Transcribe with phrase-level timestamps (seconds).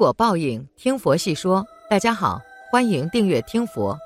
[0.00, 1.62] 果报应，听佛细说。
[1.90, 2.40] 大家好，
[2.70, 3.98] 欢迎订阅听佛。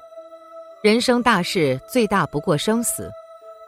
[0.83, 3.09] 人生大事，最大不过生死，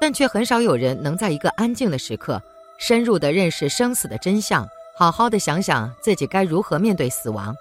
[0.00, 2.42] 但却很少有人能在一个安静的时刻，
[2.78, 7.54] 深入的认识生死的真相，好好的想想自己该如何面对死亡，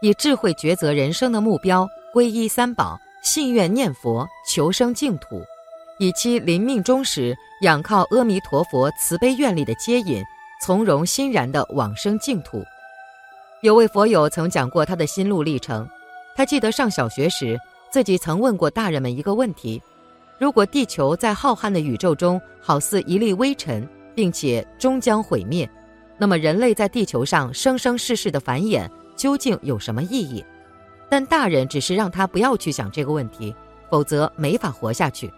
[0.00, 5.42] 以智慧抉择人生的目标，皈依三宝，信愿念佛，求生净土，
[5.98, 10.22] 以期临命终时，仰靠阿弥陀佛慈悲愿力的接引，
[10.64, 12.62] 从容欣然的往生净土。
[13.62, 15.88] 有位佛友曾讲过他的心路历程，
[16.34, 17.56] 他记得上小学时，
[17.92, 19.80] 自己曾问过大人们一个问题：
[20.36, 25.70] 如果地球在浩瀚的宇宙中好似一粒微尘，并且终将毁灭，
[26.18, 30.44] 那么人类在地球上生生世世的繁衍究竟有什么意义？
[31.08, 33.54] 但大人只是让他不要去想这个问题，
[33.88, 35.32] 否则没法活下去。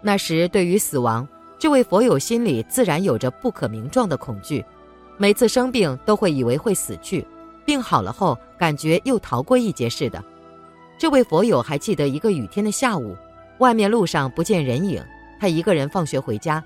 [0.00, 4.64] 那时对于死亡，这位佛友心里自然有着不可名状的恐惧，
[5.18, 7.22] 每次生病都会以为会死去。
[7.64, 10.22] 病好了后，感觉又逃过一劫似的。
[10.96, 13.16] 这位佛友还记得一个雨天的下午，
[13.58, 15.02] 外面路上不见人影，
[15.40, 16.62] 他一个人放学回家，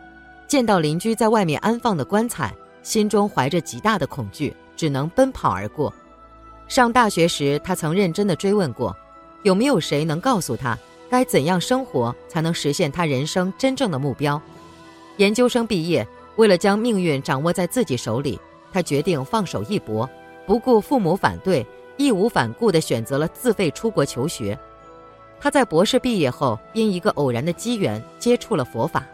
[0.46, 5.92] 见到邻居在外面安放的棺材，心中怀着极大的恐惧，只能奔跑而过。
[6.68, 8.94] 上大学时，他曾认真的追问过，
[9.42, 10.77] 有没有谁能告诉他
[11.08, 14.40] 该怎样生活才能实现他人生真正的目标。
[15.16, 18.38] 研究生毕业，为了将命运掌握在自己手里，
[18.70, 20.08] 他决定放手一搏。
[20.48, 21.64] 不顾父母反对，
[21.98, 24.58] 义无反顾地选择了自费出国求学。
[25.38, 29.06] 他在博士毕业后，因一个偶然的机缘接触了佛法。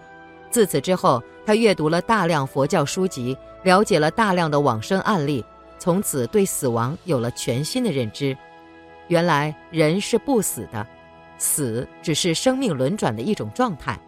[0.48, 5.44] 自此之后，他阅读了大量佛教书籍，了解了大量的往生案例，
[5.76, 8.36] 从此对死亡有了全新的认知。
[9.08, 10.86] 原来人是不死的，
[11.36, 14.00] 死只是生命轮转的一种状态。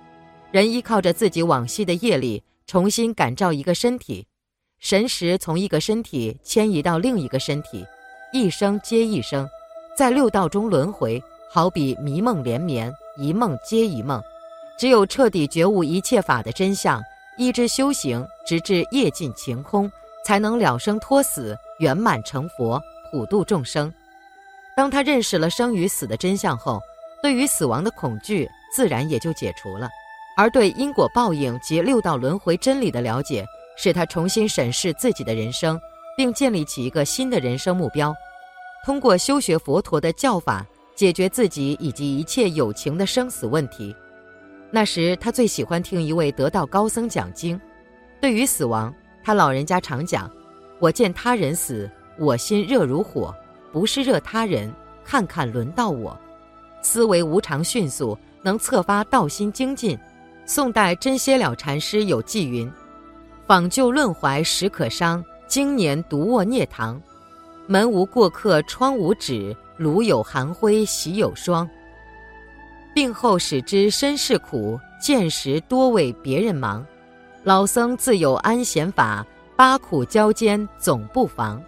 [0.52, 4.24] 人依靠着自己往昔的业力，重新感召一个身体。
[4.78, 7.84] 神识从一个身体迁移到另一个身体，
[8.32, 9.48] 一生接一生，
[9.96, 14.22] 在六道中轮回，好比迷梦连绵，一梦接一梦。
[14.78, 17.02] 只有彻底觉悟一切法的真相，
[17.38, 19.90] 依之修行，直至业尽晴空，
[20.24, 22.80] 才能了生脱死，圆满成佛，
[23.10, 23.92] 普度众生。
[24.76, 26.78] 当他认识了生与死的真相后，
[27.22, 29.88] 对于死亡的恐惧自然也就解除了，
[30.36, 33.44] 而对因果报应及六道轮回真理的了解。
[33.76, 35.78] 使他重新审视自己的人生，
[36.16, 38.14] 并建立起一个新的人生目标，
[38.84, 43.94] 通过修学佛陀的教法，解决自己以及一切有情的生死问题。
[44.70, 47.60] 那时，他最喜欢听一位得道高僧讲经。
[48.20, 48.92] 对于死亡，
[49.22, 50.30] 他老人家常讲
[50.80, 51.88] ：“我见他人死，
[52.18, 53.34] 我心热如火，
[53.72, 54.72] 不是热他人，
[55.04, 56.18] 看看轮到我。
[56.82, 59.98] 思维无常迅速，能策发道心精进。”
[60.46, 62.70] 宋代真歇了禅师有偈云。
[63.46, 67.00] 访旧论怀实可伤，经年独卧涅堂。
[67.68, 71.68] 门无过客窗无纸，炉有寒灰席有霜。
[72.92, 76.84] 病后始知身世苦，见时多为别人忙。
[77.44, 79.24] 老僧自有安闲法，
[79.54, 81.62] 八苦交煎总不妨。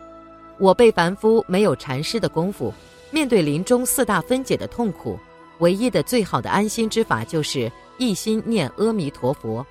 [0.59, 2.75] 我辈凡夫没有禅师的功夫，
[3.13, 5.17] 面对临终四大分解的痛苦，
[5.61, 9.65] 唯一的最好的安心之法就是一心念阿弥陀佛。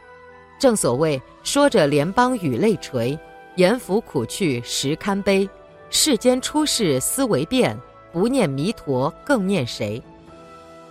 [0.59, 3.17] 正所谓，说着联邦与泪垂，
[3.55, 5.47] 言服苦去实堪悲。
[5.89, 7.77] 世间出世思维变，
[8.11, 10.01] 不念弥陀更念谁？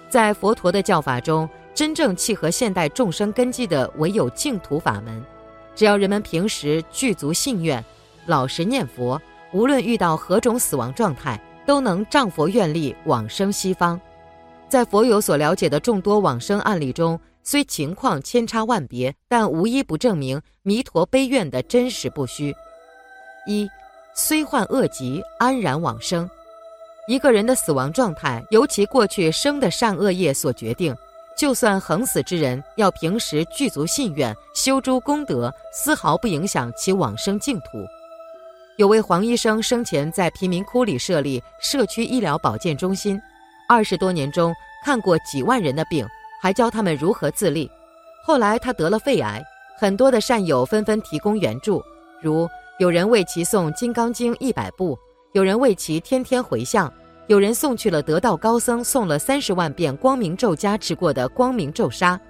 [0.09, 5.23] 在佛陀的教法中，真正契合现代众生根基的唯有净土法门。
[5.75, 7.85] 只要人们平时具足信愿，
[8.25, 9.21] 老实念佛，
[9.53, 14.01] 无论遇到何种死亡状态，都能仗佛愿力往生西方。
[14.69, 22.55] 在佛友所了解的众多往生案例中，虽情况千差万别，但无一不证明弥陀悲愿的真实不虚。
[23.47, 23.69] 一，
[24.15, 26.29] 虽患恶疾，安然往生。
[27.07, 30.95] 一个人的死亡状态由其过去生的善恶业所决定。
[31.37, 37.67] 就算横死之人，要平时具足信愿，修诸功德，丝毫不影响其往生净土。
[38.79, 43.21] 有位黄医生生前在贫民窟里设立社区医疗保健中心，
[43.69, 44.55] 二十多年中
[44.85, 46.07] 看过几万人的病。
[46.39, 47.69] 还教他们如何自立。
[48.25, 49.43] 后来他得了肺癌，
[49.79, 51.83] 很多的善友纷纷提供援助，
[52.23, 52.49] 如
[52.79, 54.97] 有人为其诵《金刚经》一百部，
[55.33, 56.93] 有人为其天天回向，
[57.27, 62.21] 有人送去了得道高僧送了三十万遍光明咒加持过的光明咒沙，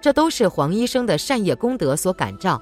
[0.00, 2.58] 这都是黄医生的善业功德所感召。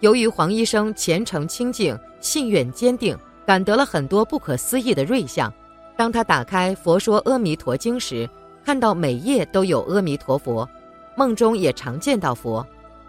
[0.00, 3.16] 由于黄医生虔诚清净，信愿坚定，
[3.46, 5.52] 感得了很多不可思议的瑞相。
[5.96, 8.28] 当他打开《佛说阿弥陀经》时，
[8.64, 10.68] 看到每页都有阿弥陀佛，
[11.16, 12.64] 梦中也常见到佛。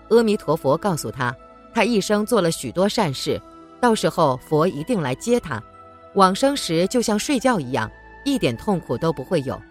[0.09, 1.35] 阿弥陀佛告诉他，
[1.73, 3.41] 他一生做了许多善事，
[3.81, 5.61] 到时候佛一定来接他。
[6.13, 7.91] 往生时就像睡觉一样，
[8.23, 9.61] 一点痛苦都不会有。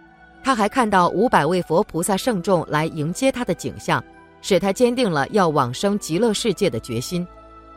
[0.45, 4.05] 他还看到五百位佛菩萨圣众来迎接他的景象，
[4.43, 7.27] 使他坚定了要往生极乐世界的决心。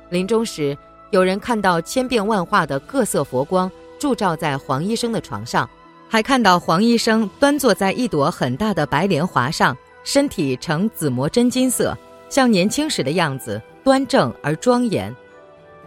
[0.10, 0.78] 临终时，
[1.12, 5.70] 有人看到千变万化的各色佛光铸照在黄医生的床上，
[6.08, 11.96] 还看到黄医生端坐在一朵很大的白莲华上，身体呈紫磨真金色，
[12.30, 15.14] 像年轻时的样子，端正而庄严。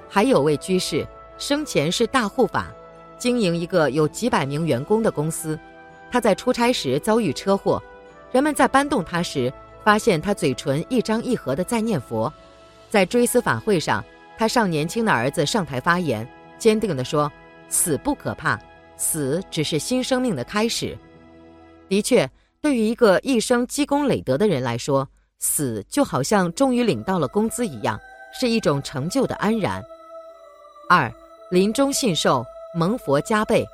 [0.08, 1.06] 还有位居士，
[1.38, 2.70] 生前是大护法，
[3.18, 5.58] 经营一个有几百名员工的公司。
[6.10, 7.82] 他在出差时遭遇车祸，
[8.30, 9.50] 人们在搬动他时，
[9.82, 12.30] 发现他嘴唇一张一合的在念佛。
[12.90, 14.04] 在追思法会上，
[14.36, 16.28] 他上年轻的儿子上台发言，
[16.58, 17.32] 坚定地说
[17.72, 18.56] ：“死不可怕，
[18.96, 20.96] 死只是新生命的开始。”
[21.88, 22.30] 的确，
[22.60, 25.08] 对于一个一生积功累德的人来说，
[25.40, 27.98] 死就好像终于领到了工资一样，
[28.38, 29.82] 是一种成就的安然。
[30.88, 31.12] 二，
[31.50, 33.66] 临终信受，蒙佛加倍。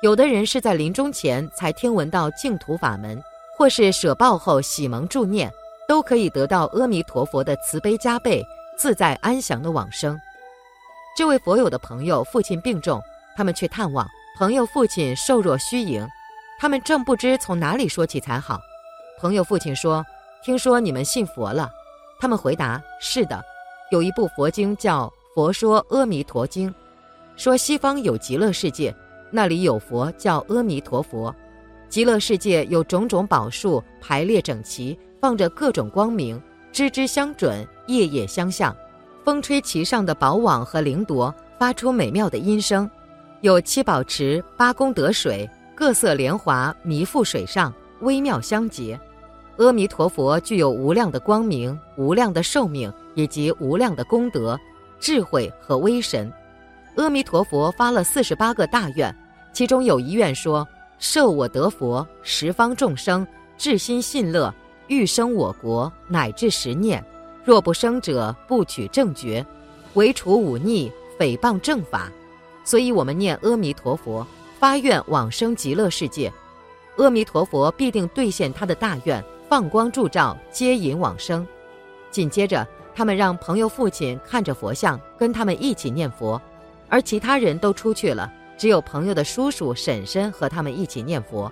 [0.00, 3.20] 有的人是在临终前才听闻到净土法门，
[3.56, 5.52] 或是舍报后喜蒙助念，
[5.88, 8.40] 都可以得到阿弥陀佛的慈悲加倍、
[8.78, 10.18] 自在安详的往生。
[11.16, 13.02] 这位佛友的朋友父亲病重，
[13.38, 14.04] 他们去探望，
[14.36, 16.04] 朋友父亲瘦弱虚盈，
[16.58, 18.58] 他们正不知从哪里说起才好。
[19.20, 20.04] 朋友父亲说
[20.42, 21.70] ：“听说你们信佛了？”
[22.18, 23.40] 他们回答：“是的，
[23.92, 25.06] 有一部佛经叫
[25.36, 26.68] 《佛说阿弥陀经》，
[27.36, 28.92] 说西方有极乐世界。”
[29.30, 31.32] 那里有佛叫阿弥陀佛，
[31.88, 36.42] 极乐世界有种种宝树排列整齐，放着各种光明，
[36.72, 38.76] 枝枝相准，叶叶相向，
[39.24, 42.90] 风吹其上的宝网和灵铎发出美妙的音声。
[43.40, 48.98] 有七宝池、八功德水，各色莲华弥覆水上，微妙相结。
[49.58, 54.58] 阿弥陀佛具有无量的光明、无量的寿命以及无量的功德、
[54.98, 56.32] 智慧和威神。
[56.96, 59.14] 阿弥陀佛发了四十八个大愿，
[59.52, 60.66] 其中有一愿说
[60.98, 63.24] ：“设我得佛，十方众生
[63.56, 64.52] 至心信乐，
[64.88, 67.04] 欲生我国，乃至十念。
[67.44, 69.46] 若不生者，不取正觉，
[69.94, 72.10] 唯除忤逆，诽谤正法。”
[72.68, 74.26] 所以，我们念阿弥陀佛，
[74.58, 76.30] 发愿往生极乐世界，
[76.98, 81.48] 阿弥陀佛必定兑现他的大愿，放光助照，接引往生。
[82.10, 86.38] 紧接着，他们让朋友父亲看着佛像，跟他们一起念佛。
[86.90, 91.50] 而其他人都出去了，只有朋友的叔叔、婶婶和他们一起念佛。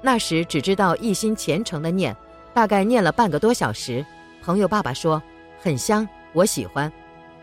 [0.00, 2.16] 那时只知道一心虔诚的念，
[2.54, 4.02] 大概念了半个多小时。
[4.42, 5.22] 朋友爸爸说
[5.60, 6.90] 很香，我喜欢。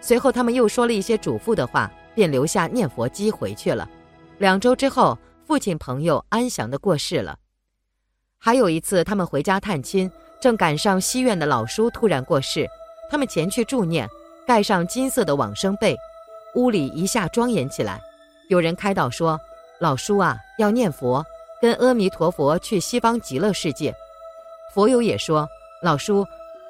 [0.01, 3.89] 随后他们又说了一些嘱咐的话，便留下念佛机回去了。
[4.37, 7.37] 两周之后，父亲朋友安详地过世了。
[8.37, 10.11] 还有一次，他们回家探亲，
[10.41, 12.67] 正赶上西院的老叔突然过世，
[13.09, 14.09] 他们前去助念，
[14.45, 15.95] 盖上金色的往生被。
[16.55, 17.99] 屋里一下庄严起来，
[18.49, 19.39] 有人开导说
[19.79, 21.25] ：“老叔啊，要念佛，
[21.61, 23.95] 跟阿弥陀佛去西方极乐世界。”
[24.73, 25.47] 佛友也说
[25.81, 26.25] ：“老叔，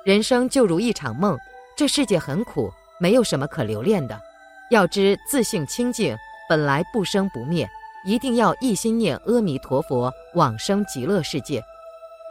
[0.06, 1.38] 人生就如一场梦，
[1.76, 4.22] 这世界很苦，没有什么可留恋的。
[4.70, 6.18] 要知自性清净，
[6.50, 7.70] 本来不生不灭，
[8.06, 11.64] 一定要一心念阿弥陀佛，往生极乐世界。”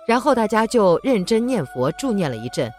[0.06, 2.72] 然后大家就认真念佛助念了一阵。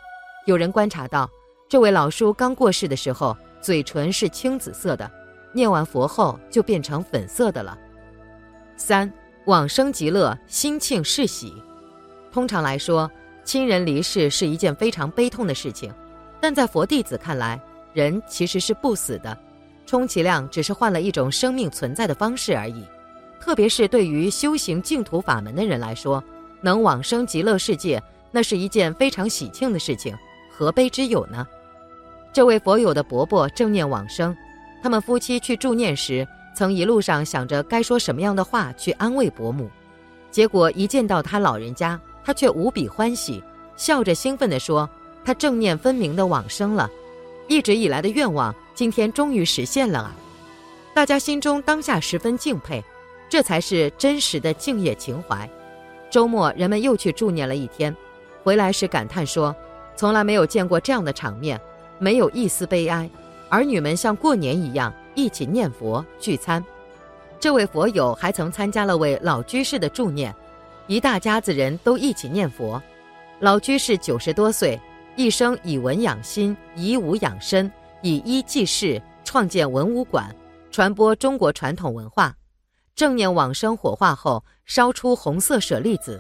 [0.45, 1.29] 有人观察到，
[1.69, 3.35] 这位老叔刚过世的时候。
[3.61, 5.09] 嘴唇是青紫色的，
[5.54, 7.78] 念完佛后就变成粉色的了。
[8.75, 9.09] 三
[9.45, 11.54] 往生极乐，心庆是喜。
[12.30, 13.09] 通常来说，
[13.45, 15.94] 亲人离世是一件非常悲痛的事情，
[16.42, 17.57] 但在佛弟子看来，
[17.94, 19.38] 人其实是不死的，
[19.85, 22.83] 充其量只是换了一种生命存在的方式而已。
[23.40, 26.23] 特别是对于修行净土法门的人来说，
[26.62, 30.16] 能往生极乐世界，那是一件非常喜庆的事情，
[30.50, 31.45] 何悲之有呢？
[32.31, 34.35] 这位佛友的伯伯正念往生，
[34.81, 39.69] 他们夫妻去助念时，曾一路上想着该说什么样的话去安慰伯母，
[40.31, 43.44] 结果一见到他老人家，他却无比欢喜，
[43.76, 44.90] 笑着兴奋地说
[45.26, 46.90] ：“他正念分明的往生了，
[47.47, 50.16] 一直以来的愿望今天终于实现了啊！”
[50.94, 52.83] 大家心中当下十分敬佩，
[53.30, 55.50] 这才是真实的敬业情怀。
[56.09, 57.95] 周末人们又去助念了一天，
[58.44, 59.56] 回来时感叹说
[59.95, 61.59] ：“从来没有见过这样的场面。”
[62.00, 63.09] 没有一丝悲哀，
[63.50, 66.62] 儿女们像过年一样一起念佛聚餐。
[67.40, 70.35] 这位佛友还曾参加了位老居士的助念，
[70.88, 72.81] 一大家子人都一起念佛。
[73.40, 74.78] 老居士九十多岁，
[75.15, 80.35] 一生以文养心，以武养身，以医济世，创建文武馆，
[80.71, 82.35] 传播中国传统文化。
[82.95, 86.19] 正念往生火化后，烧出红色舍利子，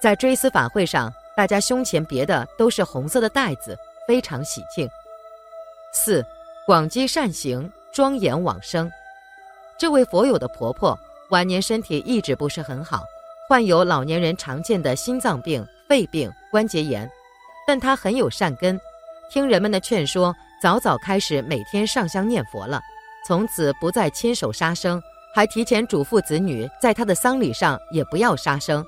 [0.00, 3.76] 在追思法会上，大家胸前别的都是红色的带子，
[4.06, 4.88] 非常喜庆。
[5.92, 6.24] 四，
[6.66, 8.90] 广积善行，庄严往生。
[9.78, 10.98] 这位佛友的婆婆
[11.30, 13.04] 晚年身体一直不是很好，
[13.48, 17.08] 患有老年人常见的心脏病、肺病、关节炎，
[17.66, 18.78] 但她很有善根，
[19.30, 22.80] 听人们的劝说，早早开始每天上香念佛了，
[23.26, 25.02] 从此不再亲手杀生，
[25.34, 28.84] 还提前嘱咐子女，在她的丧礼上也不要杀生。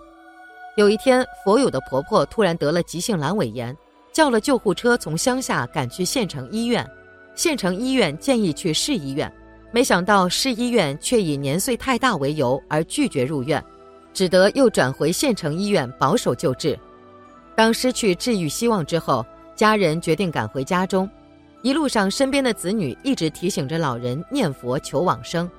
[0.77, 3.75] 有一天，佛友的婆婆突然得了急性阑尾炎，
[4.13, 6.87] 叫了救护车从乡下赶去县城医院。
[7.35, 9.31] 县城医院建议去市医院，
[9.73, 13.63] 没想到市医院却以年岁太大为由而拒绝入院，
[14.13, 16.79] 只得又转回县城医院保守救治。
[17.57, 21.09] 当失去治愈希望之后，家人决定赶回家中。
[21.63, 25.51] 一路上，身边的子女一直提醒着老人念佛求往生。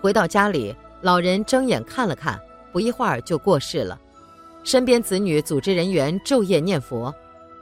[0.00, 2.38] 回到家里，老人睁眼看了看，
[2.72, 3.98] 不一会儿就过世了。
[4.64, 7.14] 身边子女组织人员昼夜念佛，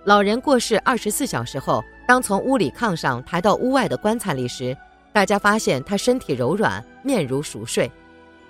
[0.05, 4.75] 老人过世二十四小时后，当从屋里炕上抬到屋外的棺材里时，
[5.13, 7.93] 大家发现他身体柔软，面如熟睡。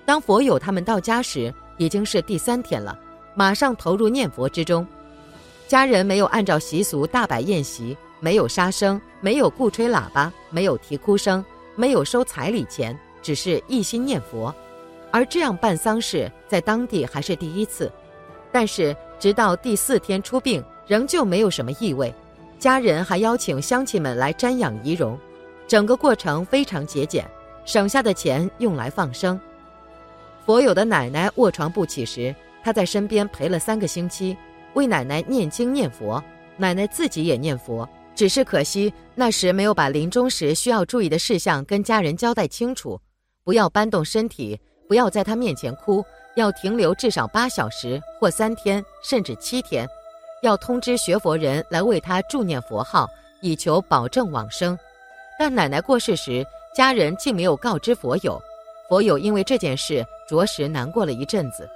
[0.06, 2.96] 当佛友他们到家时，已经是第三天了，
[3.34, 4.86] 马上投入念佛之中。
[5.66, 11.44] 家人没有按照习俗大摆宴席，没有杀生，没有故吹喇叭，没有啼哭声，
[11.75, 14.54] 没有收彩礼钱，只是一心念佛。
[15.11, 17.90] 而这样办丧事，在当地还是第一次。
[18.52, 22.12] 但是，直到第四天出殡，仍旧没有什么异味。
[22.59, 25.18] 家人还邀请乡亲们来瞻仰遗容，
[25.66, 27.28] 整个过程非常节俭，
[27.64, 29.40] 省下的钱用来放生。
[30.44, 34.37] 佛友的奶奶卧床不起时，他在身边陪了三个星期，
[34.74, 36.22] 为奶奶念经念佛，
[36.56, 37.88] 奶奶自己也念佛。
[38.14, 43.00] 只是可惜那时没有把临终时需要注意的事项跟家人交代清楚，
[43.42, 46.04] 不要搬动身体，不要在他面前哭。
[46.36, 49.88] 要停留至少八小时或三天，甚至七天，
[50.42, 53.08] 要通知学佛人来为他助念佛号，
[53.40, 54.76] 以求保证往生。
[55.38, 58.42] 但奶奶过世时，家人竟没有告知佛友，
[58.88, 61.70] 佛友因为这件事着实难过了一阵子。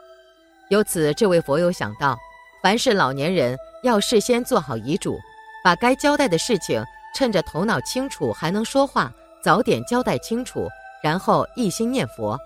[0.71, 2.19] 由此，这位佛友想到，
[2.63, 5.19] 凡是老年人要事先做好遗嘱，
[5.63, 6.85] 把该交代的事情
[7.15, 9.13] 趁着头脑清楚还能说话，
[9.43, 10.69] 早点交代清楚，
[11.03, 12.39] 然后一心念佛。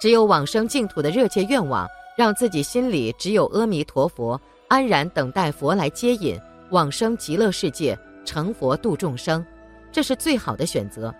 [0.00, 6.38] 只有往生净土的热切愿望，让自己心里只有阿弥陀佛，安然等待佛来接引
[6.70, 9.44] 往生极乐世界，成佛度众生，
[9.90, 11.12] 这是最好的选择。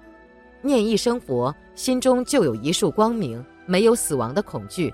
[0.63, 4.93] 念一声佛，心中就有一束光明，没有死亡的恐惧。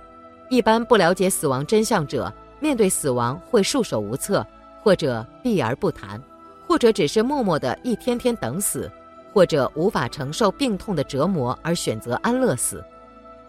[0.49, 2.33] 一般不了解死亡真相者，
[2.63, 4.47] 面对死亡会束手无策，
[4.81, 6.23] 或者避而不谈，
[6.65, 8.89] 或者只是默默的一天天等死，
[9.33, 12.81] 或者无法承受病痛的折磨而选择安乐死。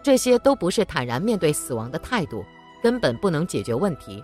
[0.02, 2.44] 这些都不是坦然面对死亡的态度，
[2.82, 4.22] 根本不能解决问题。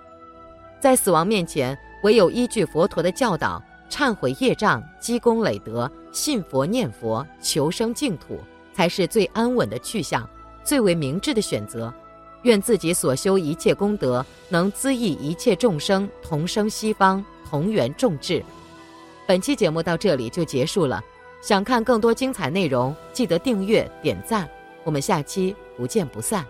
[0.80, 8.40] 在死亡面前，唯有依据佛陀的教导，忏悔业障，积功累德，信佛念佛，求生净土，
[8.74, 10.28] 才是最安稳的去向，
[10.64, 11.94] 最为明智的选择。
[12.42, 18.42] 愿自己所修一切功德，能滋益一切众生同生西方，同圆众志。
[19.26, 21.02] 本期节目到这里就结束了。
[21.42, 24.48] 想看更多精彩内容，记得订阅点赞。
[24.84, 26.44] 我们下期不见不散。